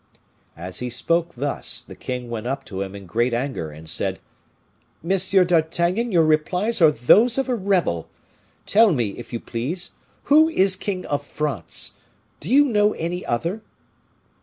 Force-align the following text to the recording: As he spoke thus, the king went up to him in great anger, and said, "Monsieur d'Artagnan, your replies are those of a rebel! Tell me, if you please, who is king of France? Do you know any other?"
As 0.57 0.79
he 0.79 0.89
spoke 0.89 1.35
thus, 1.35 1.83
the 1.83 1.95
king 1.95 2.27
went 2.27 2.47
up 2.47 2.65
to 2.65 2.81
him 2.81 2.95
in 2.95 3.05
great 3.05 3.35
anger, 3.35 3.69
and 3.69 3.87
said, 3.87 4.19
"Monsieur 5.03 5.45
d'Artagnan, 5.45 6.11
your 6.11 6.25
replies 6.25 6.81
are 6.81 6.89
those 6.91 7.37
of 7.37 7.47
a 7.47 7.53
rebel! 7.53 8.09
Tell 8.65 8.91
me, 8.93 9.09
if 9.09 9.31
you 9.31 9.39
please, 9.39 9.91
who 10.23 10.49
is 10.49 10.75
king 10.75 11.05
of 11.05 11.23
France? 11.23 11.99
Do 12.39 12.49
you 12.51 12.65
know 12.65 12.93
any 12.93 13.23
other?" 13.27 13.61